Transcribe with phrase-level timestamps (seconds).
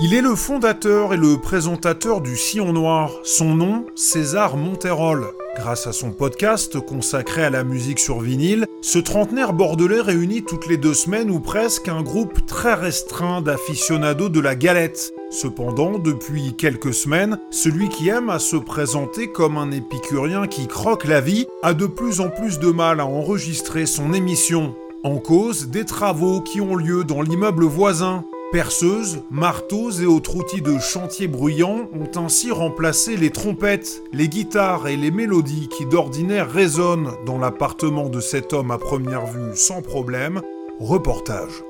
[0.00, 3.12] Il est le fondateur et le présentateur du Sillon Noir.
[3.22, 5.24] Son nom, César Monterol.
[5.56, 10.66] Grâce à son podcast consacré à la musique sur vinyle, ce trentenaire bordelais réunit toutes
[10.66, 15.12] les deux semaines ou presque un groupe très restreint d'aficionados de la galette.
[15.30, 21.04] Cependant, depuis quelques semaines, celui qui aime à se présenter comme un épicurien qui croque
[21.04, 24.74] la vie a de plus en plus de mal à enregistrer son émission.
[25.04, 28.24] En cause, des travaux qui ont lieu dans l'immeuble voisin.
[28.52, 34.86] Perceuses, marteaux et autres outils de chantier bruyants ont ainsi remplacé les trompettes, les guitares
[34.86, 39.82] et les mélodies qui d'ordinaire résonnent dans l'appartement de cet homme à première vue sans
[39.82, 40.40] problème.
[40.78, 41.64] Reportage.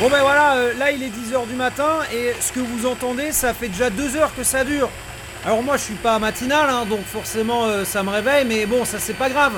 [0.00, 3.32] Bon ben voilà, euh, là il est 10h du matin et ce que vous entendez,
[3.32, 4.90] ça fait déjà 2 heures que ça dure.
[5.44, 8.84] Alors moi je suis pas matinal, hein, donc forcément euh, ça me réveille, mais bon
[8.84, 9.52] ça c'est pas grave.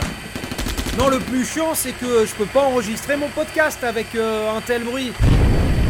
[0.98, 4.60] Non, le plus chiant, c'est que je peux pas enregistrer mon podcast avec euh, un
[4.60, 5.12] tel bruit.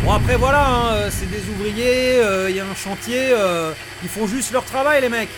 [0.02, 4.08] Bon, après, voilà, hein, euh, c'est des ouvriers, il y a un chantier, euh, ils
[4.08, 5.28] font juste leur travail, les mecs.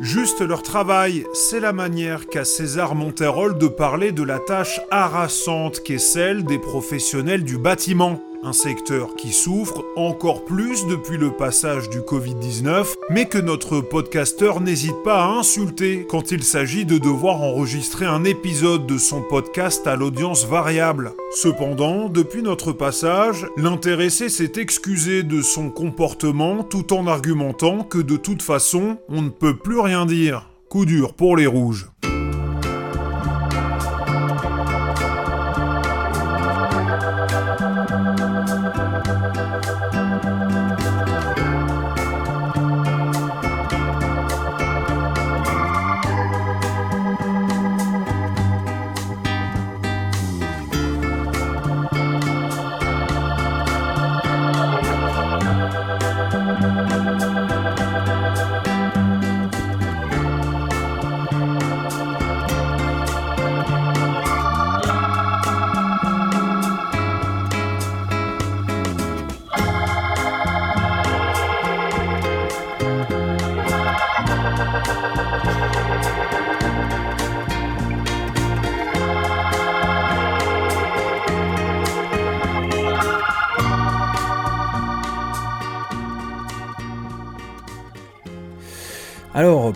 [0.00, 5.80] Juste leur travail, c'est la manière qu'a César Monterol de parler de la tâche harassante
[5.82, 8.20] qu'est celle des professionnels du bâtiment.
[8.44, 14.60] Un secteur qui souffre encore plus depuis le passage du Covid-19, mais que notre podcasteur
[14.60, 19.86] n'hésite pas à insulter quand il s'agit de devoir enregistrer un épisode de son podcast
[19.86, 21.12] à l'audience variable.
[21.30, 28.16] Cependant, depuis notre passage, l'intéressé s'est excusé de son comportement tout en argumentant que de
[28.16, 30.50] toute façon, on ne peut plus rien dire.
[30.68, 31.92] Coup dur pour les rouges.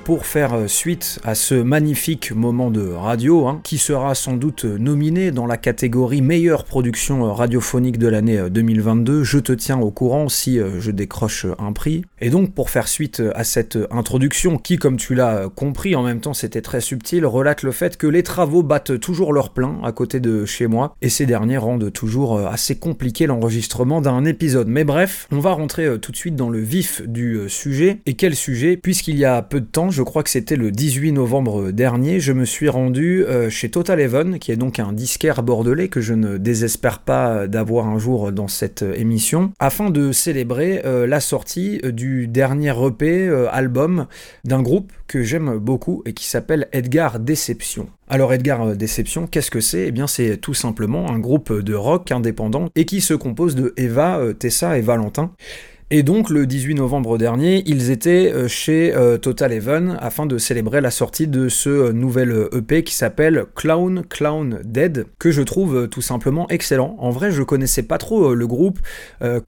[0.07, 5.33] Pour faire suite à ce magnifique moment de radio, hein, qui sera sans doute nominé
[5.33, 10.61] dans la catégorie meilleure production radiophonique de l'année 2022, je te tiens au courant si
[10.61, 12.05] euh, je décroche un prix.
[12.21, 16.21] Et donc, pour faire suite à cette introduction, qui, comme tu l'as compris, en même
[16.21, 19.91] temps c'était très subtil, relate le fait que les travaux battent toujours leur plein à
[19.91, 24.69] côté de chez moi, et ces derniers rendent toujours euh, assez compliqué l'enregistrement d'un épisode.
[24.69, 27.99] Mais bref, on va rentrer euh, tout de suite dans le vif du euh, sujet.
[28.07, 28.77] Et quel sujet?
[28.77, 32.35] Puisqu'il y a peu de temps, je crois que c'était le 18 novembre dernier, je
[32.35, 36.13] me suis rendu euh, chez Total Even, qui est donc un disquaire bordelais que je
[36.13, 41.81] ne désespère pas d'avoir un jour dans cette émission, afin de célébrer euh, la sortie
[41.83, 44.07] du dernier EP euh, album
[44.45, 47.89] d'un groupe que j'aime beaucoup et qui s'appelle Edgar Déception.
[48.07, 49.87] Alors Edgar Déception, qu'est-ce que c'est?
[49.87, 53.73] Eh bien c'est tout simplement un groupe de rock indépendant et qui se compose de
[53.79, 55.33] Eva, Tessa et Valentin.
[55.93, 60.37] Et donc le 18 novembre dernier, ils étaient euh, chez euh, Total Even afin de
[60.37, 65.43] célébrer la sortie de ce euh, nouvel EP qui s'appelle Clown Clown Dead, que je
[65.43, 66.97] trouve tout simplement excellent.
[66.99, 68.81] En vrai, je connaissais pas trop le groupe,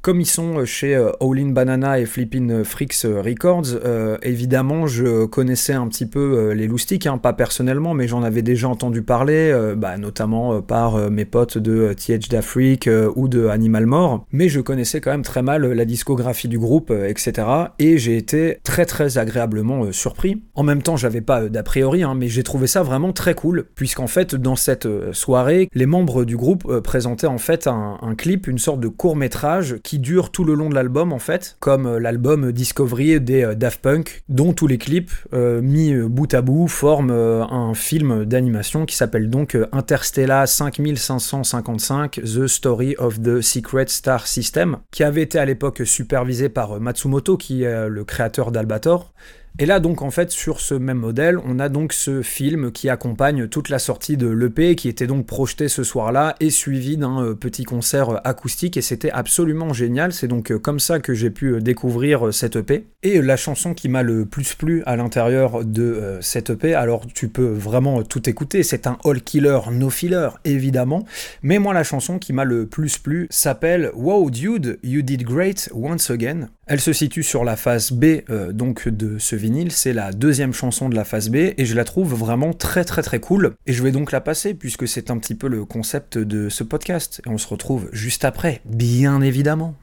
[0.03, 3.79] comme ils sont chez All In Banana et Flippin' Freaks Records.
[4.23, 8.69] évidemment, je connaissais un petit peu les loustiques, hein, pas personnellement, mais j'en avais déjà
[8.69, 14.25] entendu parler, bah, notamment par mes potes de TH d'Afrique ou de Animal More.
[14.33, 17.47] Mais je connaissais quand même très mal la discographie du groupe, etc.
[17.79, 20.43] Et j'ai été très très agréablement surpris.
[20.55, 23.67] En même temps, j'avais pas d'a priori, hein, mais j'ai trouvé ça vraiment très cool,
[23.75, 28.59] puisqu'en fait, dans cette soirée, les membres du groupe présentaient en fait un, clip, une
[28.59, 32.53] sorte de court métrage qui dure tout le long de l'album en fait, comme l'album
[32.53, 38.25] Discovery des Daft Punk, dont tous les clips mis bout à bout forment un film
[38.25, 45.23] d'animation qui s'appelle donc Interstellar 5555 The Story of the Secret Star System, qui avait
[45.23, 45.83] été à l'époque
[46.19, 49.13] supervisé par Matsumoto, qui est le créateur d'Albator,
[49.61, 52.89] et là donc en fait sur ce même modèle, on a donc ce film qui
[52.89, 57.25] accompagne toute la sortie de l'EP qui était donc projeté ce soir-là et suivi d'un
[57.25, 60.13] euh, petit concert acoustique et c'était absolument génial.
[60.13, 62.87] C'est donc euh, comme ça que j'ai pu euh, découvrir cette EP.
[63.03, 67.29] Et la chanson qui m'a le plus plu à l'intérieur de cette EP, alors tu
[67.29, 71.05] peux vraiment tout écouter, c'est un all killer, no filler évidemment,
[71.43, 75.71] mais moi la chanson qui m'a le plus plu s'appelle Wow Dude, You Did Great
[75.73, 76.49] Once Again.
[76.67, 78.05] Elle se situe sur la face B
[78.53, 79.37] donc de ce
[79.71, 83.03] c'est la deuxième chanson de la phase B et je la trouve vraiment très très
[83.03, 83.55] très cool.
[83.67, 86.65] Et je vais donc la passer puisque c'est un petit peu le concept de ce
[86.65, 87.21] podcast.
[87.27, 89.75] Et on se retrouve juste après, bien évidemment.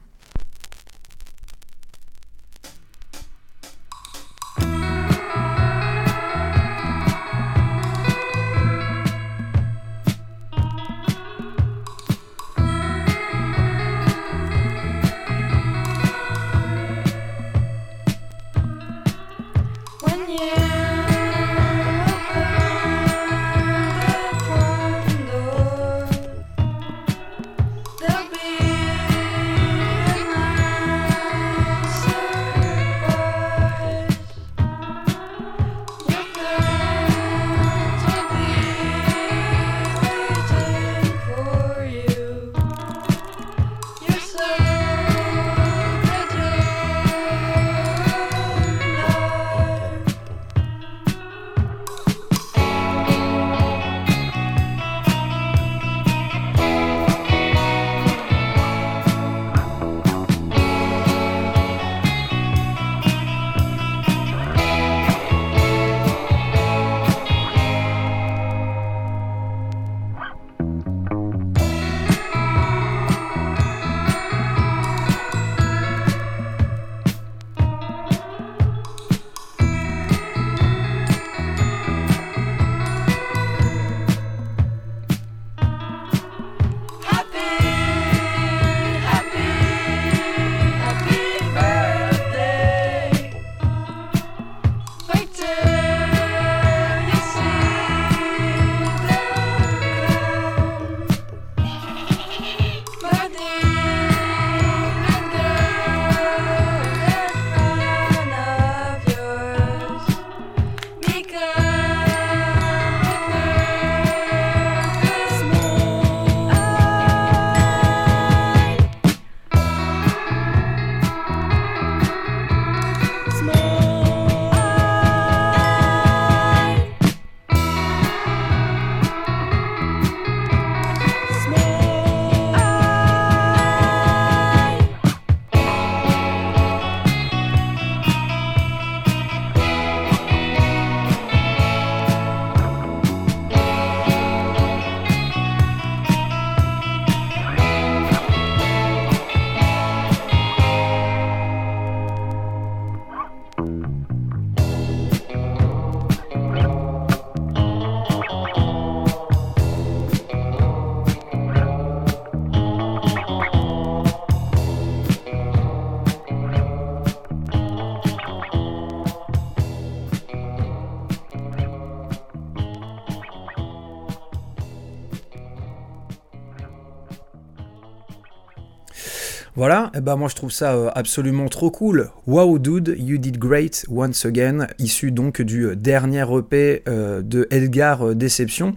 [179.56, 182.10] Voilà, et eh ben moi je trouve ça euh, absolument trop cool.
[182.26, 187.48] Wow dude, you did great once again, issu donc du euh, dernier EP euh, de
[187.50, 188.74] Edgar Déception.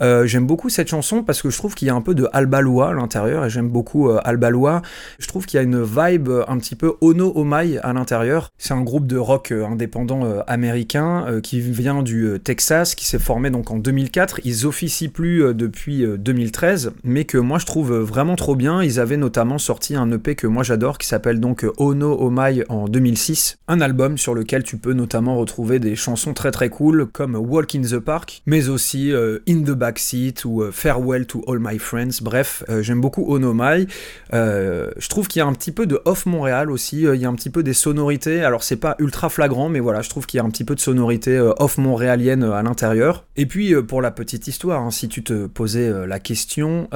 [0.00, 2.88] j'aime beaucoup cette chanson parce que je trouve qu'il y a un peu de Albalois
[2.88, 4.80] à l'intérieur et j'aime beaucoup Albalois.
[5.18, 8.48] Je trouve qu'il y a une vibe un petit peu Ono Omai à l'intérieur.
[8.56, 13.70] C'est un groupe de rock indépendant américain qui vient du Texas, qui s'est formé donc
[13.70, 14.40] en 2004.
[14.44, 18.82] Ils officient plus depuis 2013, mais que moi je trouve vraiment trop bien.
[18.82, 22.86] Ils avaient notamment sorti un EP Que moi j'adore qui s'appelle donc Ono Omai en
[22.86, 23.58] 2006.
[23.66, 27.74] Un album sur lequel tu peux notamment retrouver des chansons très très cool comme Walk
[27.74, 32.22] in the Park, mais aussi In the Backseat ou Farewell to All My Friends.
[32.22, 33.88] Bref, j'aime beaucoup Ono Omai.
[34.32, 37.28] je trouve qu'il y a un petit peu de off Montréal aussi, il y a
[37.28, 38.44] un petit peu des sonorités.
[38.44, 40.76] Alors c'est pas ultra flagrant, mais voilà, je trouve qu'il y a un petit peu
[40.76, 43.24] de sonorité off montréalienne à l'intérieur.
[43.36, 46.88] Et puis pour la petite histoire, hein, si tu te posais la question,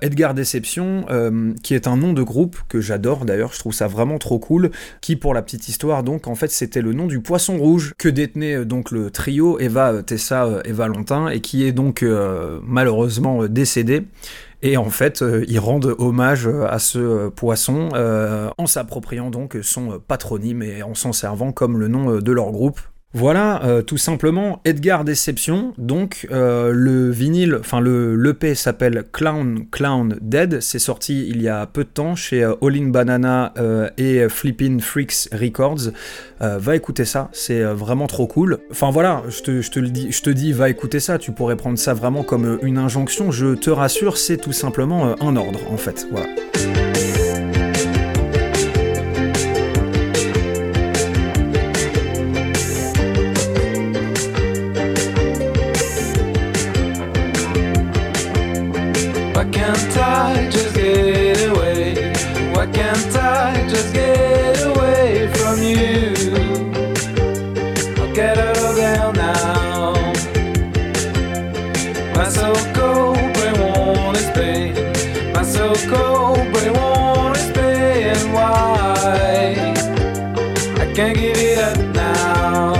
[0.00, 1.06] Edgar Déception,
[1.62, 4.70] qui est un nom de groupe que j'adore d'ailleurs, je trouve ça vraiment trop cool,
[5.00, 8.08] qui pour la petite histoire donc en fait c'était le nom du poisson rouge que
[8.08, 12.04] détenait euh, donc le trio Eva, euh, Tessa euh, et Valentin et qui est donc
[12.62, 14.04] malheureusement décédé.
[14.62, 20.82] Et en fait, ils rendent hommage à ce poisson en s'appropriant donc son patronyme et
[20.82, 22.80] en s'en servant comme le nom de leur groupe.
[23.14, 25.72] Voilà, euh, tout simplement, Edgar Déception.
[25.78, 30.60] Donc, euh, le vinyle, enfin, le l'EP s'appelle Clown Clown Dead.
[30.60, 33.54] C'est sorti il y a peu de temps chez euh, All in Banana
[33.96, 35.90] et Flippin' Freaks Records.
[36.40, 38.58] va écouter ça, c'est vraiment trop cool.
[38.70, 41.18] Enfin, voilà, je te, dis, je te dis, va écouter ça.
[41.18, 43.30] Tu pourrais prendre ça vraiment comme une injonction.
[43.30, 46.06] Je te rassure, c'est tout simplement un ordre, en fait.
[46.10, 46.28] Voilà.
[75.48, 79.54] so cold, but it won't explain why.
[80.82, 82.74] I can't give it up now.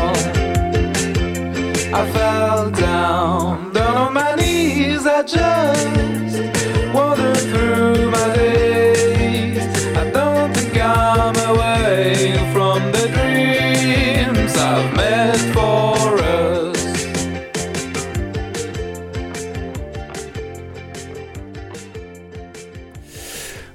[1.99, 6.58] I fell down, down on my knees, I just.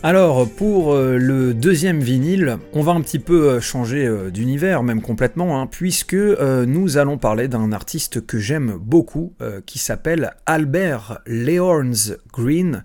[0.06, 4.84] Alors, pour euh, le deuxième vinyle, on va un petit peu euh, changer euh, d'univers,
[4.84, 9.34] même complètement, hein, puisque nous allons parler d'un artiste que j'aime beaucoup,
[9.66, 12.84] qui s'appelle Albert Leorns Green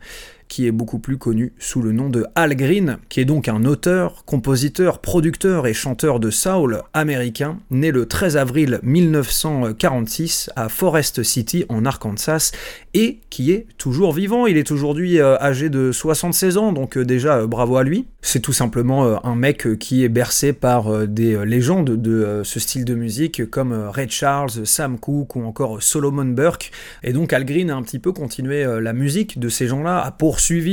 [0.48, 3.64] qui est beaucoup plus connu sous le nom de Al Green, qui est donc un
[3.64, 11.22] auteur, compositeur, producteur et chanteur de soul américain, né le 13 avril 1946 à Forest
[11.22, 12.52] City en Arkansas,
[12.94, 14.46] et qui est toujours vivant.
[14.46, 18.06] Il est aujourd'hui euh, âgé de 76 ans, donc euh, déjà euh, bravo à lui.
[18.20, 22.94] C'est tout simplement un mec qui est bercé par des légendes de ce style de
[22.94, 26.70] musique comme Ray Charles, Sam Cooke ou encore Solomon Burke.
[27.02, 30.10] Et donc Al Green a un petit peu continué la musique de ces gens-là, a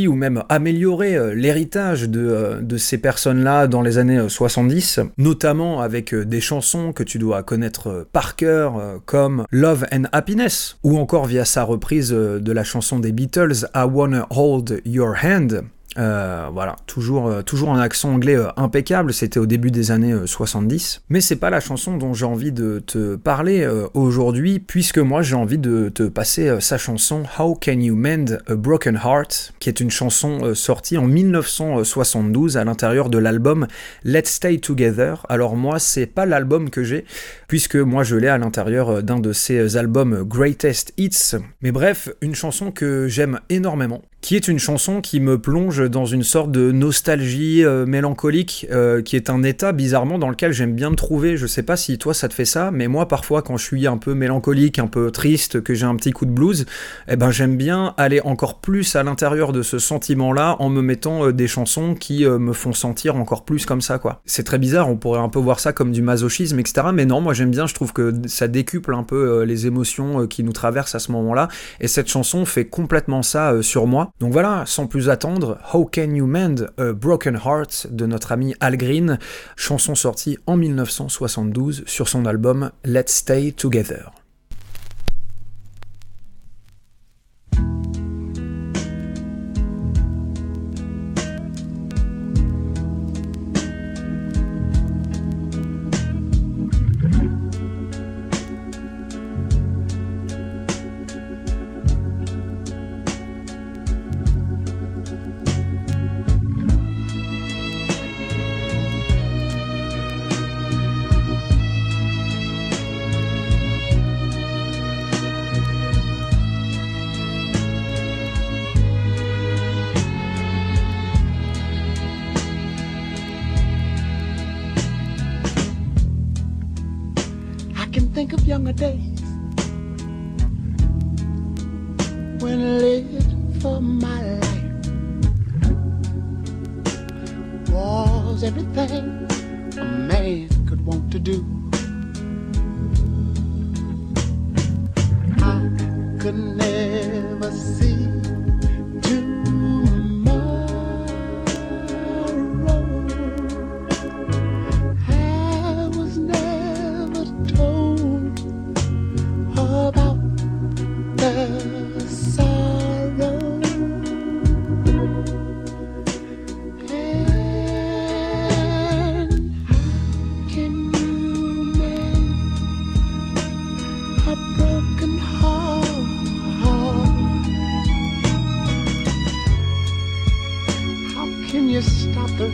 [0.07, 6.41] ou même amélioré l'héritage de, de ces personnes-là dans les années 70, notamment avec des
[6.41, 11.63] chansons que tu dois connaître par cœur, comme Love and Happiness, ou encore via sa
[11.63, 15.63] reprise de la chanson des Beatles I Wanna Hold Your Hand,
[15.97, 20.13] euh, voilà, toujours, euh, toujours un accent anglais euh, impeccable, c'était au début des années
[20.25, 21.03] 70.
[21.09, 25.35] Mais c'est pas la chanson dont j'ai envie de te parler aujourd'hui, puisque moi j'ai
[25.35, 29.79] envie de te passer sa chanson How Can You Mend a Broken Heart, qui est
[29.79, 33.67] une chanson sortie en 1972 à l'intérieur de l'album
[34.03, 35.25] Let's Stay Together.
[35.29, 37.05] Alors moi, c'est pas l'album que j'ai,
[37.47, 41.35] puisque moi je l'ai à l'intérieur d'un de ces albums Greatest Hits.
[41.61, 46.07] Mais bref, une chanson que j'aime énormément, qui est une chanson qui me plonge dans
[46.07, 50.73] une sorte de nostalgie euh, mélancolique, euh, qui est un état bizarrement dans lequel j'aime
[50.73, 51.37] bien me trouver.
[51.37, 53.85] Je sais pas si toi ça te fait ça, mais moi parfois quand je suis
[53.85, 56.65] un peu mélancolique, un peu triste, que j'ai un petit coup de blues,
[57.07, 61.27] eh ben j'aime bien aller encore plus à l'intérieur de ce sentiment-là en me mettant
[61.27, 64.23] euh, des chansons qui me font sentir encore plus comme ça, quoi.
[64.25, 66.87] C'est très bizarre, on pourrait un peu voir ça comme du masochisme, etc.
[66.91, 70.43] Mais non, moi j'aime bien, je trouve que ça décuple un peu les émotions qui
[70.43, 71.47] nous traversent à ce moment-là,
[71.79, 74.14] et cette chanson fait complètement ça sur moi.
[74.19, 78.55] Donc voilà, sans plus attendre, How Can You Mend a Broken Heart de notre ami
[78.61, 79.19] Al Green,
[79.57, 84.11] chanson sortie en 1972 sur son album Let's Stay Together.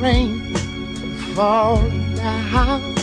[0.01, 0.39] rain
[1.35, 1.77] fall
[2.15, 3.00] down.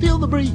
[0.00, 0.52] feel the breeze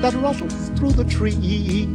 [0.00, 1.88] that rustles through the trees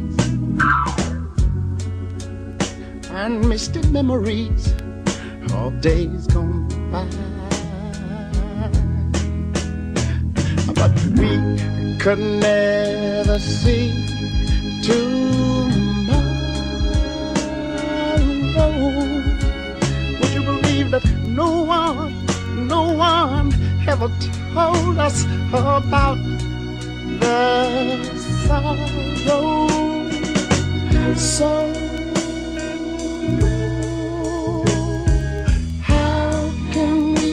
[3.10, 4.74] and misty memories
[5.54, 7.06] of days gone by.
[10.74, 13.92] But we could never see
[14.82, 16.24] tomorrow.
[20.20, 22.26] Would you believe that no one,
[22.68, 23.63] no one?
[23.88, 24.08] ever
[24.54, 26.18] told us about
[27.20, 27.98] the
[28.46, 28.76] sorrow.
[31.16, 31.72] So
[35.80, 37.32] how can we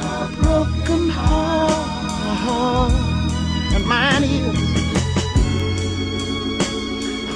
[0.00, 2.92] have a broken heart?
[3.74, 4.58] And mine is.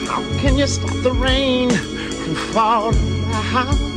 [0.08, 3.87] How can you stop the rain from falling?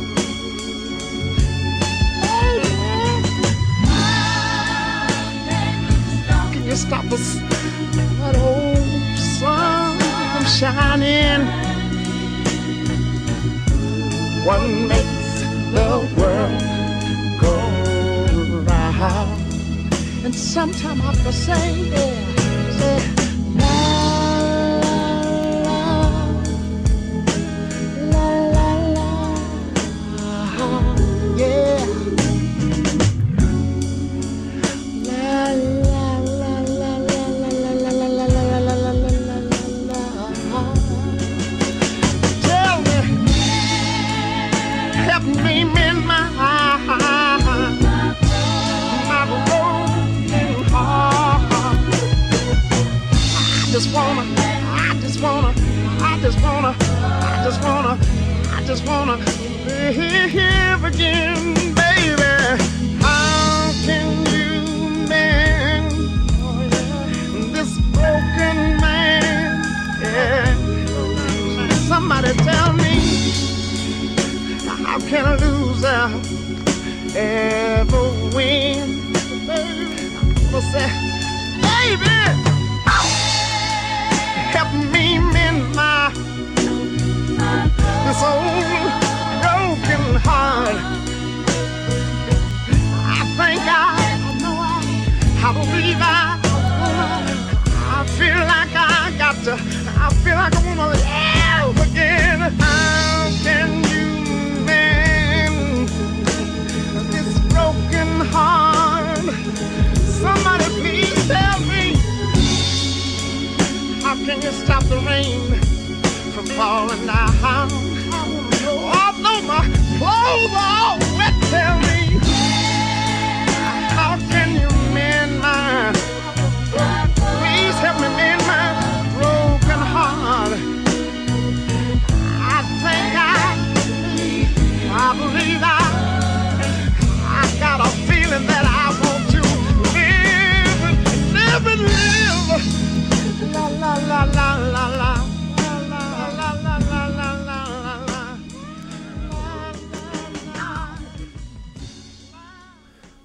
[6.92, 7.38] stop us.
[8.20, 8.74] But oh,
[9.16, 11.46] sun shining,
[14.44, 15.40] what makes
[15.72, 16.60] the world
[17.40, 17.54] go
[18.70, 19.42] round?
[20.22, 22.31] And sometimes I have to say, yeah.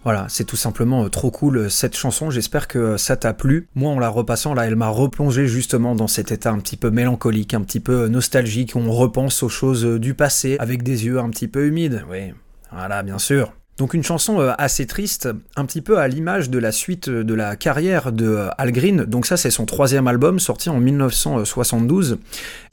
[0.08, 3.34] Voilà, c'est tout simplement euh, trop cool euh, cette chanson, j'espère que euh, ça t'a
[3.34, 3.68] plu.
[3.76, 6.90] Moi en la repassant là, elle m'a replongé justement dans cet état un petit peu
[6.92, 11.30] mélancolique, un petit peu nostalgique, on repense aux choses du passé avec des yeux un
[11.30, 12.06] petit peu humides.
[12.10, 12.34] Oui,
[12.72, 13.52] voilà, bien sûr.
[13.78, 17.34] Donc une chanson euh, assez triste, un petit peu à l'image de la suite de
[17.36, 19.04] la carrière de euh, Al Green.
[19.04, 22.18] Donc ça c'est son troisième album sorti en 1972.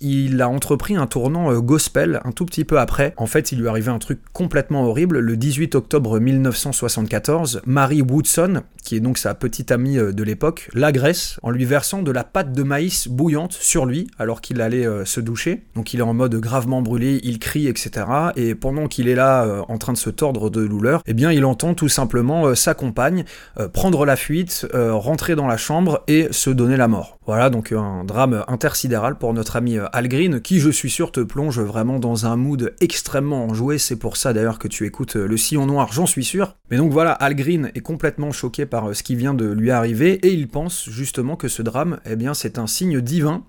[0.00, 3.12] Il a entrepris un tournant euh, gospel un tout petit peu après.
[3.18, 5.18] En fait il lui arrivait un truc complètement horrible.
[5.18, 11.38] Le 18 octobre 1974, Mary Woodson, qui est donc sa petite amie de l'époque, l'agresse
[11.42, 15.20] en lui versant de la pâte de maïs bouillante sur lui alors qu'il allait se
[15.20, 15.64] doucher.
[15.74, 18.06] Donc il est en mode gravement brûlé, il crie, etc.
[18.36, 21.44] Et pendant qu'il est là en train de se tordre de douleur, eh bien il
[21.44, 23.24] entend tout simplement euh, sa compagne
[23.58, 27.18] euh, prendre la fuite, euh, rentrer dans la chambre et se donner la mort.
[27.26, 30.08] Voilà donc un drame intersidéral pour notre ami Al
[30.42, 34.34] qui je suis sûr te plonge vraiment dans un mood extrêmement enjoué, c'est pour ça
[34.34, 36.56] d'ailleurs que tu écoutes le sillon noir, j'en suis sûr.
[36.70, 40.14] Mais donc voilà, Al Green est complètement choqué par ce qui vient de lui arriver
[40.26, 43.42] et il pense justement que ce drame, eh bien c'est un signe divin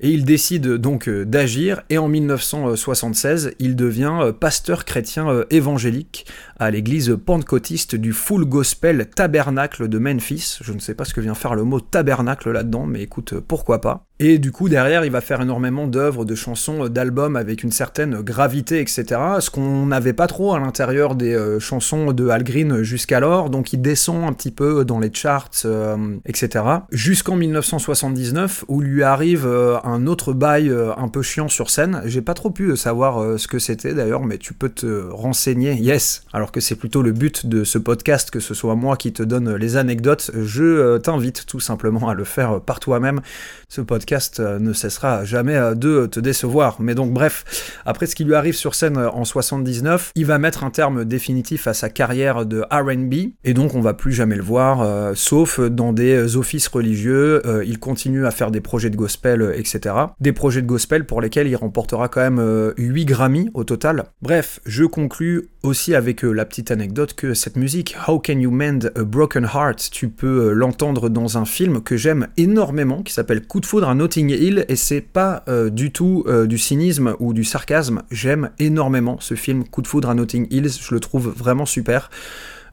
[0.00, 6.26] et il décide donc d'agir et en 1976, il devient pasteur chrétien évangélique
[6.58, 10.58] à l'église pentecôtiste du Full Gospel Tabernacle de Memphis.
[10.60, 13.80] Je ne sais pas ce que vient faire le mot tabernacle là-dedans, mais écoute, pourquoi
[13.80, 14.09] pas.
[14.22, 18.20] Et du coup, derrière, il va faire énormément d'œuvres, de chansons, d'albums avec une certaine
[18.20, 19.18] gravité, etc.
[19.40, 23.48] Ce qu'on n'avait pas trop à l'intérieur des euh, chansons de Al Green jusqu'alors.
[23.48, 26.64] Donc il descend un petit peu dans les charts, euh, etc.
[26.90, 32.02] Jusqu'en 1979, où lui arrive euh, un autre bail un peu chiant sur scène.
[32.04, 35.72] J'ai pas trop pu savoir ce que c'était d'ailleurs, mais tu peux te renseigner.
[35.76, 36.24] Yes.
[36.34, 39.22] Alors que c'est plutôt le but de ce podcast que ce soit moi qui te
[39.22, 40.30] donne les anecdotes.
[40.34, 43.22] Je t'invite tout simplement à le faire par toi-même.
[43.70, 44.09] Ce podcast
[44.40, 46.76] euh, ne cessera jamais euh, de te décevoir.
[46.80, 50.38] Mais donc bref, après ce qui lui arrive sur scène euh, en 79, il va
[50.38, 54.36] mettre un terme définitif à sa carrière de RB, et donc on va plus jamais
[54.36, 59.52] le voir, sauf dans des offices religieux, il continue à faire des projets de gospel,
[59.56, 59.94] etc.
[60.20, 64.04] Des projets de gospel pour lesquels il remportera quand même 8 Grammy au total.
[64.22, 68.90] Bref, je conclus aussi avec la petite anecdote que cette musique, How Can You Mend
[68.94, 73.60] a Broken Heart, tu peux l'entendre dans un film que j'aime énormément, qui s'appelle Coup
[73.60, 77.34] de foudre à Notting Hill et c'est pas euh, du tout euh, du cynisme ou
[77.34, 78.00] du sarcasme.
[78.10, 82.08] J'aime énormément ce film Coup de foudre à Notting Hill, je le trouve vraiment super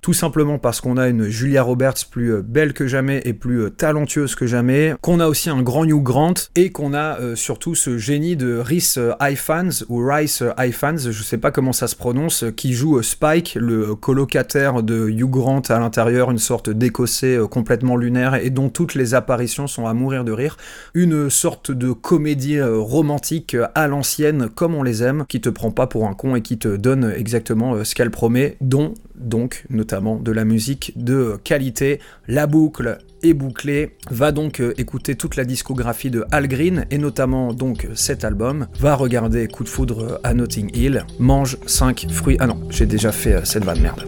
[0.07, 3.63] tout simplement parce qu'on a une Julia Roberts plus euh, belle que jamais et plus
[3.63, 7.35] euh, talentueuse que jamais, qu'on a aussi un grand Hugh Grant et qu'on a euh,
[7.35, 11.97] surtout ce génie de Rhys Ifans ou Rice Ifans, je sais pas comment ça se
[11.97, 17.97] prononce, qui joue Spike, le colocataire de Hugh Grant à l'intérieur, une sorte d'écossais complètement
[17.97, 20.55] lunaire et dont toutes les apparitions sont à mourir de rire.
[20.93, 25.87] Une sorte de comédie romantique à l'ancienne comme on les aime, qui te prend pas
[25.87, 30.31] pour un con et qui te donne exactement ce qu'elle promet, dont donc notamment de
[30.31, 31.99] la musique de qualité.
[32.27, 33.95] La boucle est bouclée.
[34.11, 38.67] Va donc euh, écouter toute la discographie de Al Green et notamment donc cet album.
[38.79, 41.05] Va regarder Coup de foudre à Notting Hill.
[41.19, 42.37] Mange 5 fruits.
[42.39, 44.05] Ah non, j'ai déjà fait euh, cette vanne merde.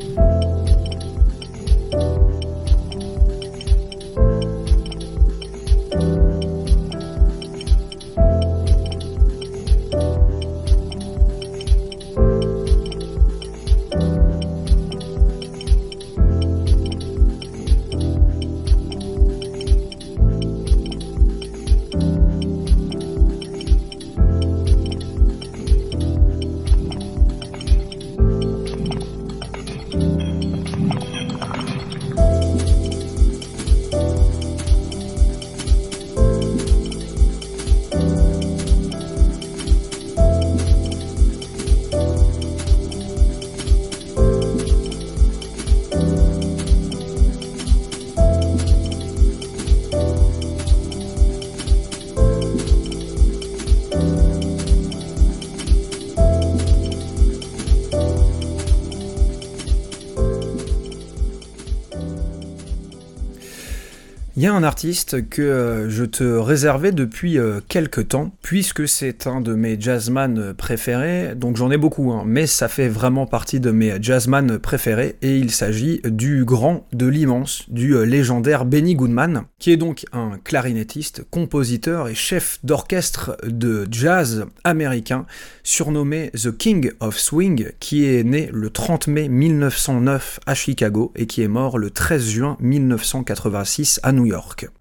[64.40, 68.88] Il y a un artiste que euh, je te réservais depuis euh, quelques temps, puisque
[68.88, 73.26] c'est un de mes jazzman préférés, donc j'en ai beaucoup, hein, mais ça fait vraiment
[73.26, 78.64] partie de mes jazzman préférés, et il s'agit du grand, de l'immense, du euh, légendaire
[78.64, 85.26] Benny Goodman, qui est donc un clarinettiste, compositeur et chef d'orchestre de jazz américain,
[85.64, 91.28] surnommé The King of Swing, qui est né le 30 mai 1909 à Chicago et
[91.28, 94.29] qui est mort le 13 juin 1986 à New York.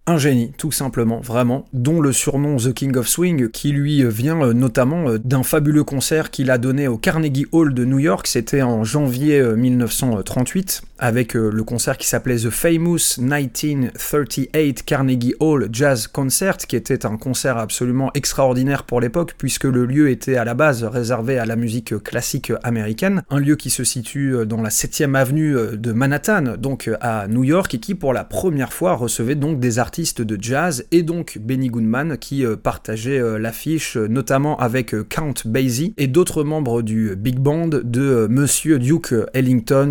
[0.07, 4.41] Un génie, tout simplement, vraiment, dont le surnom The King of Swing, qui lui vient
[4.43, 8.27] euh, notamment euh, d'un fabuleux concert qu'il a donné au Carnegie Hall de New York,
[8.27, 15.69] c'était en janvier 1938, avec euh, le concert qui s'appelait The Famous 1938 Carnegie Hall
[15.73, 20.45] Jazz Concert, qui était un concert absolument extraordinaire pour l'époque, puisque le lieu était à
[20.45, 24.61] la base réservé à la musique classique américaine, un lieu qui se situe euh, dans
[24.61, 28.73] la 7ème avenue euh, de Manhattan, donc à New York, et qui pour la première
[28.73, 34.59] fois recevait donc des artistes de jazz, et donc Benny Goodman qui partageait l'affiche notamment
[34.59, 39.91] avec Count Basie et d'autres membres du big band de Monsieur Duke Ellington.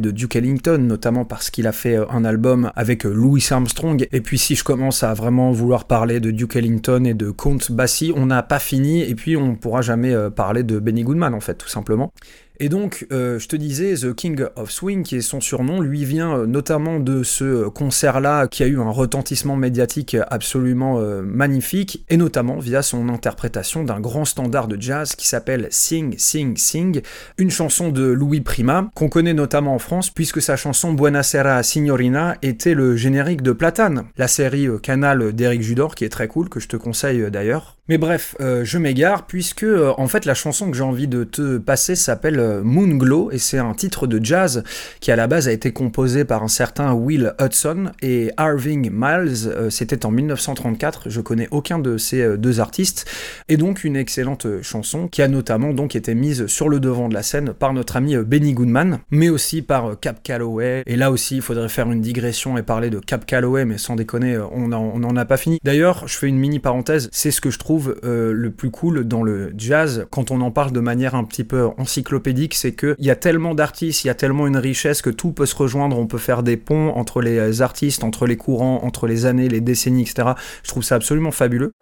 [0.00, 4.06] De Duke Ellington, notamment parce qu'il a fait euh, un album avec euh, Louis Armstrong.
[4.12, 7.58] Et puis si je commence à vraiment vouloir parler de Duke Ellington et de Count
[7.70, 11.34] Basie, on n'a pas fini et puis on pourra jamais euh, parler de Benny Goodman
[11.34, 12.12] en fait, tout simplement.
[12.62, 16.04] Et donc, euh, je te disais, The King of Swing, qui est son surnom, lui
[16.04, 22.04] vient euh, notamment de ce euh, concert-là qui a eu un retentissement médiatique absolument magnifique,
[22.10, 27.00] et notamment via son interprétation d'un grand standard de jazz qui s'appelle Sing, Sing, Sing,
[27.38, 32.36] une chanson de Louis Prima, qu'on connaît notamment en France, puisque sa chanson Buonasera Signorina
[32.42, 36.60] était le générique de Platane, la série Canal d'Eric Judor, qui est très cool, que
[36.60, 37.78] je te conseille d'ailleurs.
[37.88, 41.96] Mais bref, je m'égare, puisque en fait la chanson que j'ai envie de te passer
[41.96, 44.62] s'appelle Moon Glow et c'est un titre de jazz
[45.00, 49.48] qui à la base a été composé par un certain Will Hudson et Irving Miles.
[49.48, 51.08] Euh, c'était en 1934.
[51.08, 53.06] Je connais aucun de ces euh, deux artistes
[53.48, 57.14] et donc une excellente chanson qui a notamment donc été mise sur le devant de
[57.14, 60.82] la scène par notre ami euh, Benny Goodman, mais aussi par Cap Calloway.
[60.86, 63.96] Et là aussi, il faudrait faire une digression et parler de Cap Calloway, mais sans
[63.96, 65.58] déconner, on n'en a pas fini.
[65.64, 67.08] D'ailleurs, je fais une mini parenthèse.
[67.12, 70.72] C'est ce que je trouve le plus cool dans le jazz quand on en parle
[70.72, 74.14] de manière un petit peu encyclopédique c'est qu'il y a tellement d'artistes, il y a
[74.14, 77.62] tellement une richesse que tout peut se rejoindre, on peut faire des ponts entre les
[77.62, 80.30] artistes, entre les courants, entre les années, les décennies, etc.
[80.62, 81.72] Je trouve ça absolument fabuleux.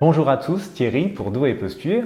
[0.00, 2.02] Bonjour à tous, Thierry pour Dos et Posture.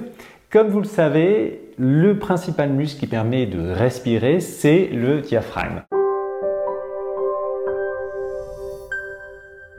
[0.51, 5.83] Comme vous le savez, le principal muscle qui permet de respirer, c'est le diaphragme.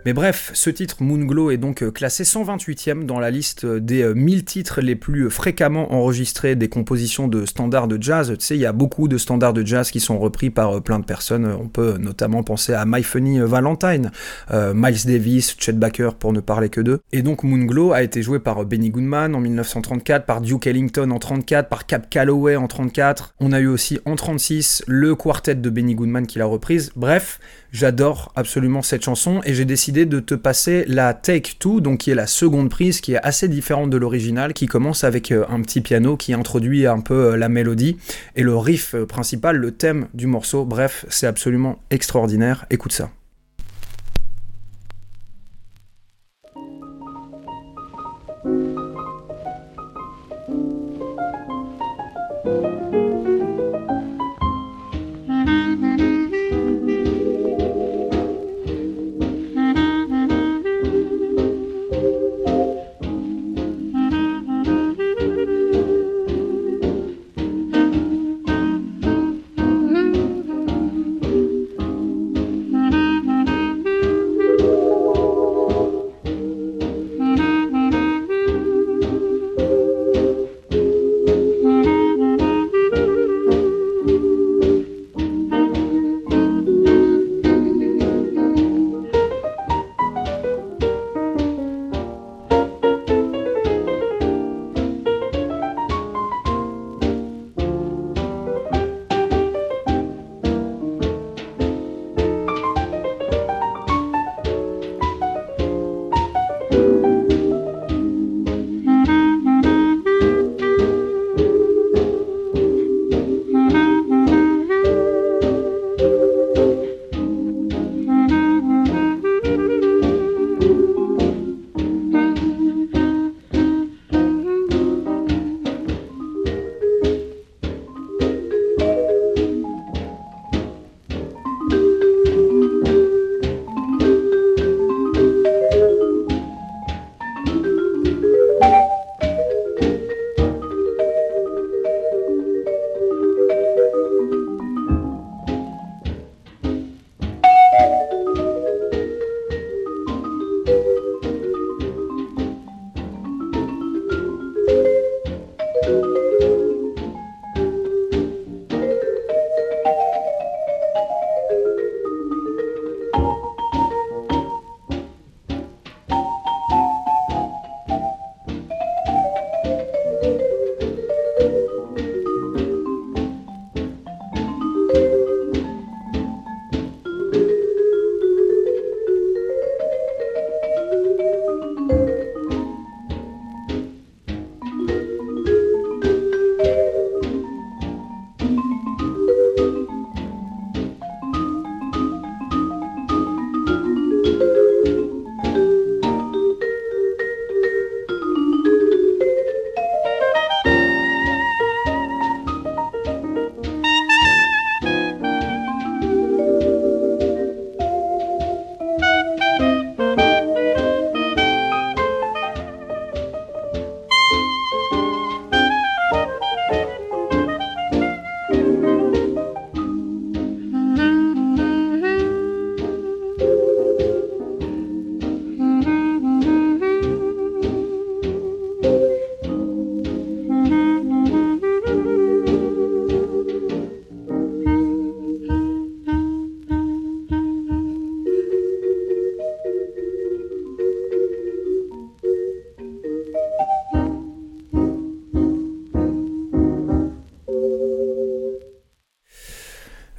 [0.08, 4.14] Mais bref, ce titre Moonglow est donc euh, classé 128e dans la liste euh, des
[4.14, 8.34] 1000 euh, titres les plus fréquemment enregistrés des compositions de standards de jazz.
[8.40, 11.00] Tu sais, il y a beaucoup de standards de jazz qui sont repris par plein
[11.00, 11.46] de personnes.
[11.46, 14.12] On peut notamment penser à My Funny Valentine,
[14.54, 17.02] Miles Davis, Chet Baker pour ne parler que d'eux.
[17.12, 21.20] Et donc Moonglow a été joué par Benny Goodman en 1934, par Duke Ellington en
[21.20, 23.36] 34, par Cap Calloway en 34.
[23.42, 26.94] On a eu aussi en 36 le quartet de Benny Goodman qui l'a reprise.
[26.96, 27.40] Bref,
[27.72, 32.12] J'adore absolument cette chanson et j'ai décidé de te passer la Take 2, donc qui
[32.12, 35.62] est la seconde prise, qui est assez différente de l'original, qui commence avec euh, un
[35.62, 37.98] petit piano qui introduit un peu euh, la mélodie
[38.36, 40.66] et le riff euh, principal, le thème du morceau.
[40.66, 42.66] Bref, c'est absolument extraordinaire.
[42.70, 43.10] Écoute ça.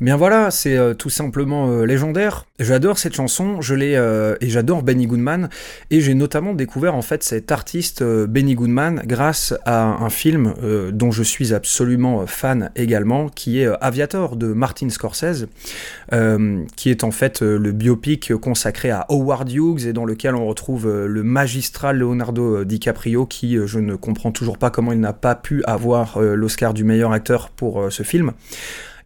[0.08, 2.46] Bien voilà, c'est euh, tout simplement euh, légendaire.
[2.58, 5.50] J'adore cette chanson, je l'ai euh, et j'adore Benny Goodman
[5.90, 10.54] et j'ai notamment découvert en fait cet artiste Benny Goodman grâce à un film
[10.92, 15.46] dont je suis absolument fan également, qui est Aviator de Martin Scorsese,
[16.76, 20.88] qui est en fait le biopic consacré à Howard Hughes et dans lequel on retrouve
[21.06, 25.62] le magistral Leonardo DiCaprio qui je ne comprends toujours pas comment il n'a pas pu
[25.64, 28.32] avoir l'Oscar du meilleur acteur pour ce film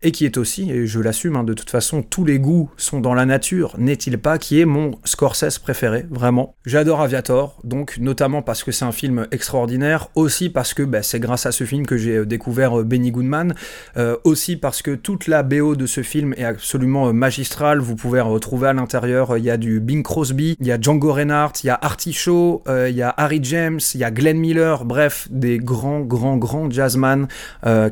[0.02, 3.00] et qui est aussi, et je l'assume, hein, de toute façon, tous les goûts sont
[3.00, 6.54] dans la nature, n'est-il pas, qui est mon Scorsese préféré, vraiment.
[6.66, 11.20] J'adore Aviator, donc notamment parce que c'est un film extraordinaire, aussi parce que bah, c'est
[11.20, 13.54] grâce à ce film que j'ai euh, découvert euh, Benny Goodman,
[13.96, 18.20] euh, aussi parce que toute la BO de ce film est absolument magistrale, vous pouvez
[18.20, 21.68] retrouver à l'intérieur, il y a du Bing Crosby, il y a Django Reinhardt, il
[21.68, 25.28] y a Artie Shaw, il y a Harry James, il y a Glenn Miller, bref,
[25.30, 27.28] des grands, grands, grands jazzman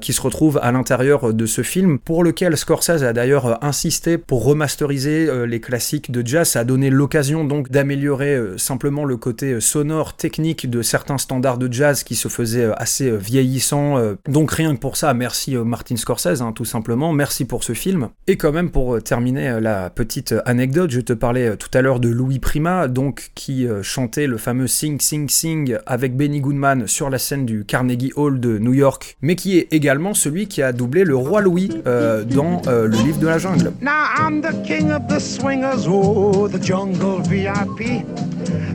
[0.01, 4.19] qui se retrouvent à l'intérieur de ce film pour lequel Scorsese a d'ailleurs euh, insisté
[4.19, 6.49] pour remasteriser euh, les classiques de jazz.
[6.49, 11.59] Ça a donné l'occasion donc d'améliorer euh, simplement le côté sonore, technique de certains standards
[11.59, 13.99] de jazz qui se faisaient assez vieillissants.
[14.29, 17.13] Donc rien que pour ça, merci Martin Scorsese, hein, tout simplement.
[17.13, 18.09] Merci pour ce film.
[18.27, 22.09] Et quand même pour terminer la petite anecdote, je te parlais tout à l'heure de
[22.09, 27.19] Louis Prima, donc qui chantait le fameux Sing Sing Sing avec Benny Goodman sur la
[27.19, 31.05] scène du Carnegie Hall de New York, mais qui est également celui qui a doublé
[31.05, 33.73] le roi Louis euh, dans euh, le livre de la jungle.
[33.81, 38.05] Now I'm the king of the swingers, oh, the jungle VIP.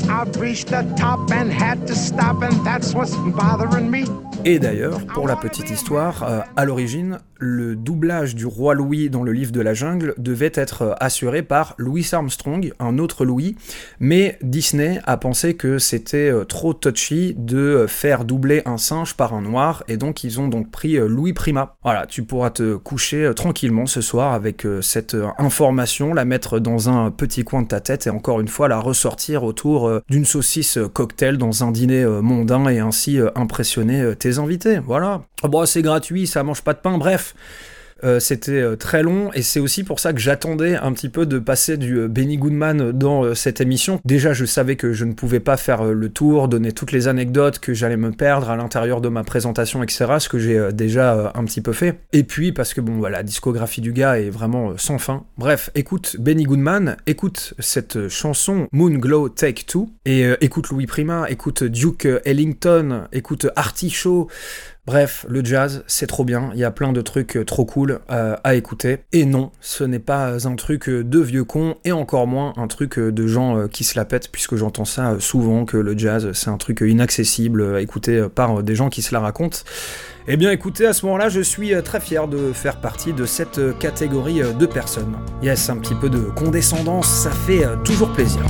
[0.08, 4.06] I've reached the top and had to stop, and that's what's bothering me.
[4.47, 9.23] Et d'ailleurs, pour la petite histoire, euh, à l'origine, le doublage du roi Louis dans
[9.23, 13.56] le livre de la jungle devait être assuré par Louis Armstrong, un autre Louis,
[13.99, 19.41] mais Disney a pensé que c'était trop touchy de faire doubler un singe par un
[19.41, 21.75] noir, et donc ils ont donc pris Louis Prima.
[21.84, 23.04] Voilà, tu pourras te coucher
[23.35, 28.07] tranquillement ce soir avec cette information, la mettre dans un petit coin de ta tête
[28.07, 32.79] et encore une fois la ressortir autour d'une saucisse cocktail dans un dîner mondain et
[32.79, 35.21] ainsi impressionner tes invités, voilà.
[35.43, 37.35] Oh, bon, c'est gratuit, ça mange pas de pain, bref.
[38.05, 41.25] Euh, c'était euh, très long et c'est aussi pour ça que j'attendais un petit peu
[41.25, 43.99] de passer du euh, Benny Goodman dans cette émission.
[44.05, 47.59] Déjà, je savais que je ne pouvais pas faire le tour, donner toutes les anecdotes,
[47.59, 50.05] que j'allais me perdre à l'intérieur de ma présentation, etc.
[50.19, 51.99] Ce que j'ai déjà un petit peu fait.
[52.13, 55.23] Et puis parce que bon, voilà, la discographie du gars est vraiment sans fin.
[55.37, 61.25] Bref, écoute Benny Goodman, écoute cette chanson Moon Glow Take Two et écoute Louis Prima,
[61.29, 64.27] écoute Duke Ellington, écoute Artie Shaw.
[64.87, 68.01] Bref, le jazz, c'est trop bien, il y a plein de trucs euh, trop cool
[68.11, 68.99] euh, à écouter.
[69.13, 72.67] Et non, ce n'est pas un truc euh, de vieux con, et encore moins un
[72.67, 76.51] truc de gens qui se la pètent, puisque j'entends ça souvent, que le jazz, c'est
[76.51, 79.57] un truc inaccessible à écouter par des gens qui se la racontent.
[80.27, 83.59] Eh bien écoutez, à ce moment-là, je suis très fier de faire partie de cette
[83.79, 85.15] catégorie de personnes.
[85.41, 88.41] Yes, un petit peu de condescendance, ça fait toujours plaisir.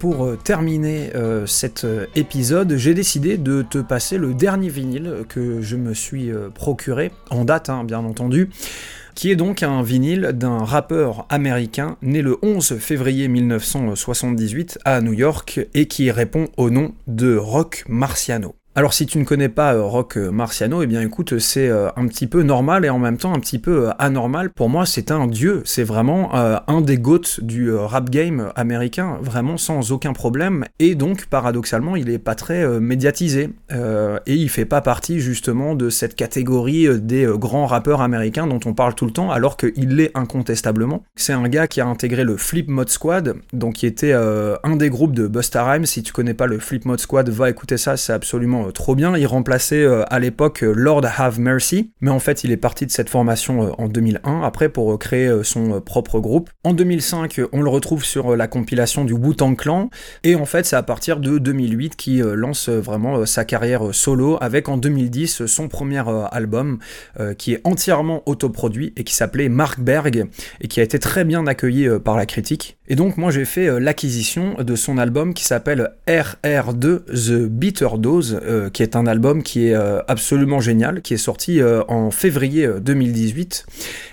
[0.00, 5.24] Pour euh, terminer euh, cet euh, épisode, j'ai décidé de te passer le dernier vinyle
[5.28, 8.48] que je me suis procuré, en date hein, bien entendu,
[9.14, 15.12] qui est donc un vinyle d'un rappeur américain né le 11 février 1978 à New
[15.12, 18.59] York et qui répond au nom de Rock Marciano.
[18.76, 21.88] Alors si tu ne connais pas euh, Rock euh, Marciano, eh bien écoute, c'est euh,
[21.96, 24.50] un petit peu normal et en même temps un petit peu anormal.
[24.50, 29.56] Pour moi, c'est un dieu, c'est vraiment un des goats du rap game américain, vraiment
[29.56, 30.64] sans aucun problème.
[30.78, 33.50] Et donc, paradoxalement, il est pas très médiatisé.
[33.70, 38.74] et il fait pas partie justement de cette catégorie des grands rappeurs américains dont on
[38.74, 41.02] parle tout le temps, alors qu'il l'est incontestablement.
[41.16, 44.90] C'est un gars qui a intégré le Flip Mode Squad, donc qui était un des
[44.90, 45.86] groupes de Busta Rhymes.
[45.86, 48.94] Si tu connais pas le Flip Mode Squad, va écouter ça, c'est absolument vraiment trop
[48.94, 49.16] bien.
[49.16, 53.08] Il remplaçait à l'époque Lord Have Mercy, mais en fait il est parti de cette
[53.08, 56.50] formation en 2001 après pour créer son propre groupe.
[56.64, 59.90] En 2005, on le retrouve sur la compilation du Wu-Tang Clan,
[60.24, 64.68] et en fait c'est à partir de 2008 qu'il lance vraiment sa carrière solo avec
[64.68, 66.78] en 2010 son premier album
[67.38, 70.26] qui est entièrement autoproduit et qui s'appelait Mark Berg
[70.60, 72.78] et qui a été très bien accueilli par la critique.
[72.90, 78.40] Et donc moi j'ai fait l'acquisition de son album qui s'appelle RR2 The Bitter Dose,
[78.42, 82.10] euh, qui est un album qui est euh, absolument génial, qui est sorti euh, en
[82.10, 83.64] février 2018.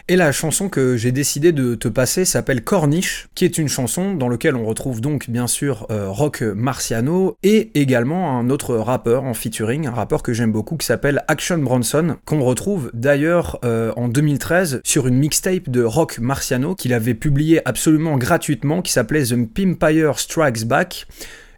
[0.09, 4.15] Et la chanson que j'ai décidé de te passer s'appelle Corniche, qui est une chanson
[4.15, 9.33] dans laquelle on retrouve donc bien sûr Rock Marciano et également un autre rappeur en
[9.33, 14.79] featuring, un rappeur que j'aime beaucoup qui s'appelle Action Bronson, qu'on retrouve d'ailleurs en 2013
[14.85, 20.19] sur une mixtape de Rock Marciano qu'il avait publié absolument gratuitement qui s'appelait The Pimpire
[20.19, 21.05] Strikes Back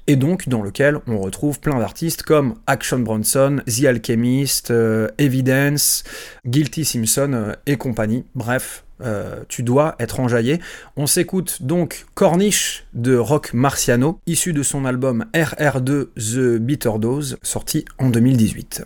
[0.10, 6.03] et donc dans lequel on retrouve plein d'artistes comme Action Bronson, The Alchemist, euh, Evidence,
[6.47, 8.26] Guilty Simpson euh, et compagnie.
[8.34, 10.60] Bref, euh, tu dois être enjaillé.
[10.97, 17.38] On s'écoute donc Corniche de Rock Marciano, issu de son album RR2 The Bitter Dose,
[17.43, 18.86] sorti en 2018.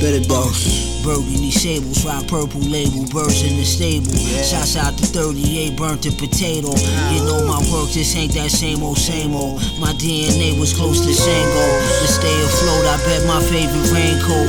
[0.00, 4.12] Birdie these sables, rock purple label, birds in the stable.
[4.16, 4.42] Yeah.
[4.42, 6.72] Shots out to 38, burnt to potato.
[7.12, 9.60] You know my work, this ain't that same old, same old.
[9.78, 11.66] My DNA was close to Shango.
[12.00, 14.48] To stay afloat, I bet my favorite raincoat.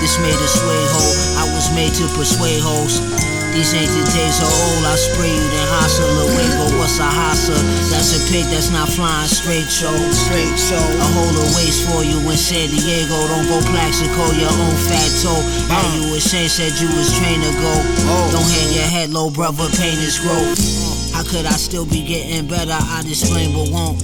[0.00, 3.31] This made a sway hole, I was made to persuade hoes.
[3.52, 4.84] These ain't the days of old.
[4.88, 6.48] I spray you, then hustle away.
[6.56, 7.52] But what's a hassa?
[7.92, 9.92] That's a pig that's not flying straight, show.
[10.08, 10.80] Straight, show.
[10.80, 13.12] I hold a waist for you in San Diego.
[13.28, 15.44] Don't go Plaxico, your own fat toe.
[15.68, 17.74] How you ashamed said you was trained to go.
[18.08, 18.32] Oh.
[18.32, 19.68] Don't hang your head low, brother.
[19.76, 20.91] Pain is growth.
[21.12, 22.72] How could I still be getting better?
[22.72, 24.02] I explain but won't.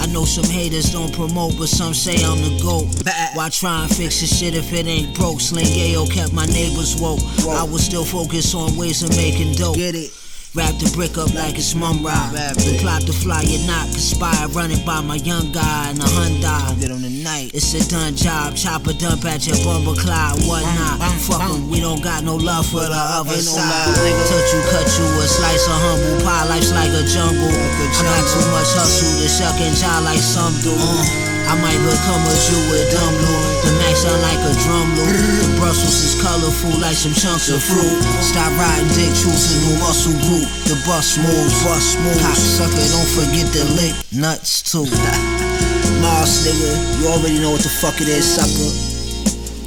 [0.00, 2.86] I know some haters don't promote, but some say I'm the GOAT.
[3.34, 5.40] Why try and fix the shit if it ain't broke?
[5.40, 7.20] Sling Ayo kept my neighbors woke.
[7.48, 9.76] I was still focused on ways of making dope.
[9.76, 10.10] Get it?
[10.56, 12.32] Wrap the brick up like it's mum rock.
[12.32, 16.80] The plot to fly your knock, conspire, running by my young guy in a Hyundai.
[16.80, 17.52] Get on the night.
[17.52, 21.04] It's a done job, chopper dump at your bumper cloud, whatnot.
[21.20, 23.92] Fuck em, we don't got no love for the other side.
[23.92, 27.52] Touch you, cut you a slice of humble pie, life's like a jungle.
[27.52, 31.27] I got too much hustle to shuck and jive like some do.
[31.48, 33.44] I might become a Jew with dumb loop.
[33.64, 35.56] The max sound like a drum loop.
[35.56, 38.04] Brussels is colorful like some chunks of fruit.
[38.20, 40.44] Stop riding dick, choose a new muscle group.
[40.68, 42.20] The bus moves, bus moves.
[42.20, 44.84] Cop sucker, don't forget the lick nuts too.
[46.04, 48.68] Mars nigga, you already know what the fuck it is, sucker.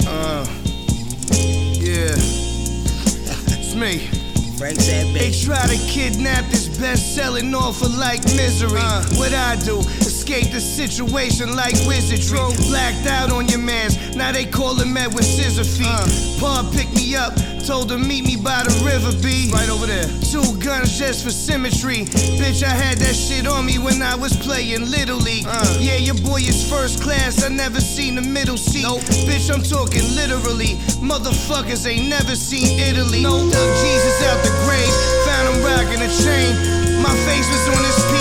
[0.06, 0.46] Uh,
[1.82, 2.14] yeah,
[3.58, 4.22] it's me.
[4.62, 8.80] They try to kidnap this best-selling author like misery.
[8.80, 9.82] Uh, what I do?
[10.22, 12.38] Escape the situation like wizardry.
[12.70, 15.88] Blacked out on your mans, now they call him Ed with scissor feet.
[15.90, 16.06] Uh.
[16.40, 17.34] Pa picked me up,
[17.66, 19.50] told him meet me by the river B.
[19.52, 20.06] Right over there.
[20.30, 22.06] Two guns just for symmetry.
[22.38, 25.46] Bitch, I had that shit on me when I was playing Little League.
[25.48, 25.78] Uh.
[25.80, 28.84] Yeah, your boy is first class, I never seen the middle seat.
[28.84, 29.02] Nope.
[29.26, 30.78] Bitch, I'm talking literally.
[31.02, 33.24] Motherfuckers ain't never seen Italy.
[33.24, 33.52] Nope.
[33.52, 34.94] Dug Jesus out the grave,
[35.26, 36.82] found him rocking a chain.
[37.02, 38.21] My face was on his piece,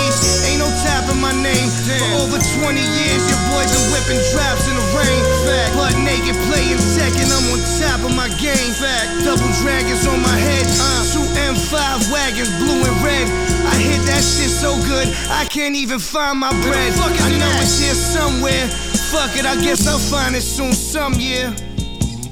[1.31, 1.69] my name.
[1.87, 5.21] For over 20 years, your boy been whipping traps in the rain.
[5.47, 5.71] Fact.
[5.75, 8.71] Butt naked, playing second, I'm on top of my game.
[8.75, 9.23] Fact.
[9.23, 10.65] Double dragons on my head.
[10.79, 13.27] Uh, two M5 wagons, blue and red.
[13.67, 16.93] I hit that shit so good, I can't even find my bread.
[16.93, 18.67] Fuck I know it's here somewhere.
[19.11, 21.53] Fuck it, I guess I'll find it soon, some year.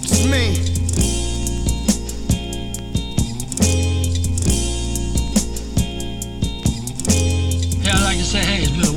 [0.02, 0.69] It's me.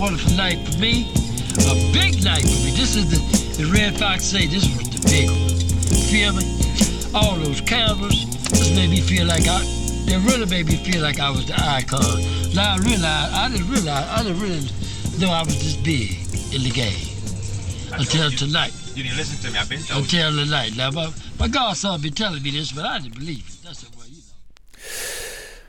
[0.02, 1.06] Wonderful night for me.
[1.70, 2.74] A big night for me.
[2.74, 5.54] This is the, the Red Fox say, this was the big one.
[6.10, 6.42] Feel me?
[7.14, 11.20] All those cameras, this made me feel like I, it really made me feel like
[11.20, 12.02] I was the icon.
[12.52, 14.66] Now I realized, I didn't realize, I didn't really
[15.20, 16.18] know I was this big
[16.52, 17.06] in the game.
[17.92, 18.72] Until tonight.
[18.96, 20.76] You didn't listen to me, I've been told Until tonight.
[20.76, 23.62] Now, my, my godson been telling me this, but I didn't believe it.
[23.62, 25.21] That's the way, you know.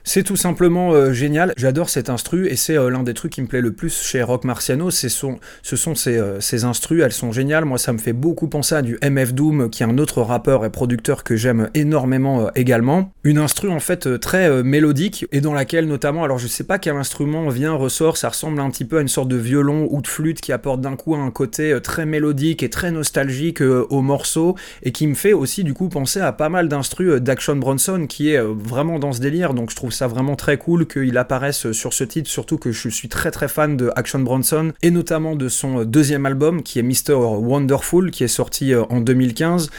[0.06, 1.54] C'est tout simplement euh, génial.
[1.56, 4.22] J'adore cet instru et c'est euh, l'un des trucs qui me plaît le plus chez
[4.22, 4.92] Rock Marciano.
[4.92, 7.64] Son, ce sont ces, euh, ces instrus, elles sont géniales.
[7.64, 10.66] Moi, ça me fait beaucoup penser à du MF Doom, qui est un autre rappeur
[10.66, 13.14] et producteur que j'aime énormément également.
[13.24, 16.98] Une instru en fait très mélodique et dans laquelle notamment, alors je sais pas quel
[16.98, 20.08] instrument vient, ressort, ça ressemble un petit peu à une sorte de violon ou de
[20.08, 24.92] flûte qui apporte d'un coup un côté très mélodique et très nostalgique au morceau et
[24.92, 28.42] qui me fait aussi du coup penser à pas mal d'instrus d'Action Bronson qui est
[28.42, 29.54] vraiment dans ce délire.
[29.54, 32.72] Donc je trouve trouve ça vraiment très cool qu'il apparaisse sur ce titre, surtout que
[32.72, 36.80] je suis très très fan de Action Bronson et notamment de son deuxième album qui
[36.80, 37.14] est Mr.
[37.14, 39.70] Wonderful qui est sorti en 2015,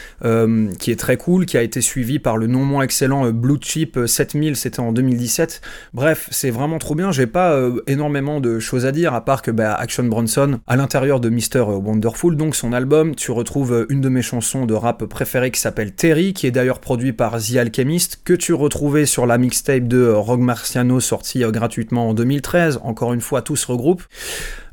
[0.79, 3.99] qui est très cool, qui a été suivi par le non moins excellent Blue Chip
[4.05, 5.61] 7000, c'était en 2017.
[5.93, 7.11] Bref, c'est vraiment trop bien.
[7.11, 11.19] J'ai pas énormément de choses à dire à part que bah, Action Bronson à l'intérieur
[11.19, 11.63] de Mr.
[11.83, 15.93] Wonderful, donc son album, tu retrouves une de mes chansons de rap préférées qui s'appelle
[15.93, 20.04] Terry, qui est d'ailleurs produit par The Alchemist, que tu retrouvais sur la mixtape de
[20.13, 22.79] Rogue Marciano sortie euh, gratuitement en 2013.
[22.83, 24.03] Encore une fois, tout se regroupe.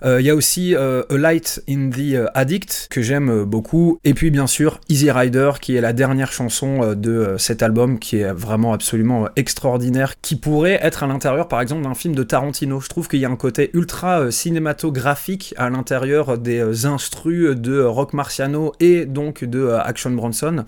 [0.05, 3.99] Euh, il y a aussi euh, A Light in the euh, Addict que j'aime beaucoup.
[4.05, 8.19] Et puis bien sûr Easy Rider qui est la dernière chanson de cet album qui
[8.19, 12.81] est vraiment absolument extraordinaire, qui pourrait être à l'intérieur par exemple d'un film de Tarantino.
[12.81, 18.13] Je trouve qu'il y a un côté ultra cinématographique à l'intérieur des instrus de Rock
[18.13, 20.65] Marciano et donc de Action Bronson.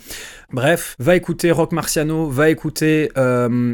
[0.53, 3.11] Bref, va écouter Rock Marciano, va écouter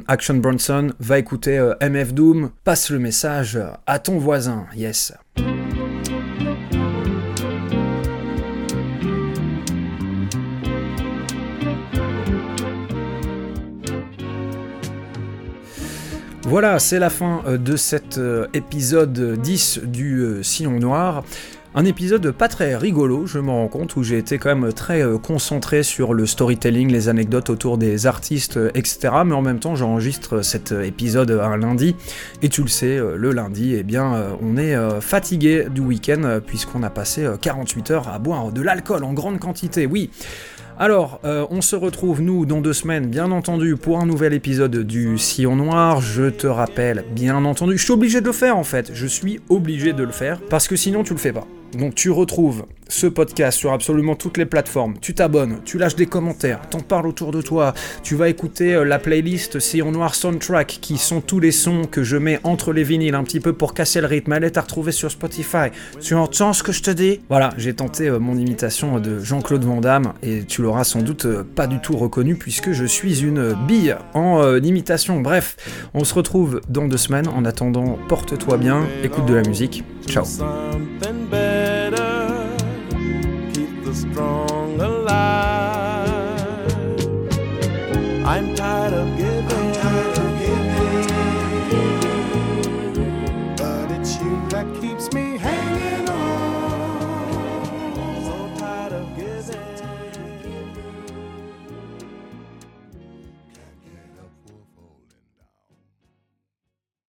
[0.08, 5.12] Action Bronson, va écouter MF Doom, passe le message à ton voisin, yes.
[16.50, 21.22] Voilà, c'est la fin euh, de cet euh, épisode 10 du euh, Sillon Noir.
[21.72, 25.04] Un épisode pas très rigolo, je me rends compte, où j'ai été quand même très
[25.22, 29.10] concentré sur le storytelling, les anecdotes autour des artistes, etc.
[29.24, 31.94] Mais en même temps, j'enregistre cet épisode un lundi,
[32.42, 36.90] et tu le sais, le lundi, eh bien, on est fatigué du week-end, puisqu'on a
[36.90, 40.10] passé 48 heures à boire de l'alcool en grande quantité, oui.
[40.80, 44.78] Alors, euh, on se retrouve, nous, dans deux semaines, bien entendu, pour un nouvel épisode
[44.78, 46.00] du Sillon Noir.
[46.00, 48.90] Je te rappelle, bien entendu, je suis obligé de le faire en fait.
[48.94, 51.46] Je suis obligé de le faire, parce que sinon tu le fais pas.
[51.72, 54.94] Donc tu retrouves ce podcast sur absolument toutes les plateformes.
[55.00, 57.72] Tu t'abonnes, tu lâches des commentaires, t'en parles autour de toi.
[58.02, 62.02] Tu vas écouter euh, la playlist Sillon Noir Soundtrack qui sont tous les sons que
[62.02, 64.32] je mets entre les vinyles un petit peu pour casser le rythme.
[64.32, 65.70] Elle est à retrouver sur Spotify.
[66.00, 67.20] Tu entends ce que je te dis?
[67.28, 71.24] Voilà, j'ai tenté euh, mon imitation de Jean-Claude Van Damme et tu l'auras sans doute
[71.24, 75.20] euh, pas du tout reconnu puisque je suis une bille en imitation.
[75.20, 75.56] Bref,
[75.94, 77.28] on se retrouve dans deux semaines.
[77.28, 79.84] En attendant, porte-toi bien, écoute de la musique.
[80.06, 80.24] Ciao.
[83.90, 85.69] the strong alive.